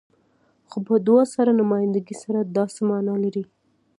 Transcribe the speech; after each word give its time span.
خو 0.69 0.77
په 0.87 0.95
دوه 1.07 1.23
سري 1.33 1.53
نمايندګۍ 1.61 2.15
سره 2.23 2.39
دا 2.55 2.63
څه 2.75 2.81
معنی 2.89 3.17
لري؟ 3.23 3.43